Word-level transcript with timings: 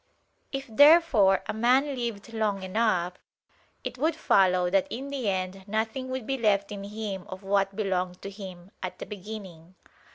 If 0.51 0.65
therefore 0.67 1.43
a 1.47 1.53
man 1.53 1.93
lived 1.95 2.33
long 2.33 2.63
enough, 2.63 3.13
it 3.83 3.99
would 3.99 4.15
follow 4.15 4.67
that 4.67 4.87
in 4.89 5.09
the 5.09 5.29
end 5.29 5.67
nothing 5.67 6.09
would 6.09 6.25
be 6.25 6.39
left 6.39 6.71
in 6.71 6.83
him 6.83 7.25
of 7.27 7.43
what 7.43 7.75
belonged 7.75 8.19
to 8.23 8.31
him 8.31 8.71
at 8.81 8.97
the 8.97 9.05
beginning. 9.05 9.75